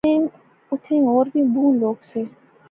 [0.69, 2.21] ایتھیں ہور وی بہوں لوک سے